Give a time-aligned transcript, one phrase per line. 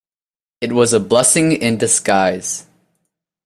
[0.61, 2.65] It was a blessing in disguise.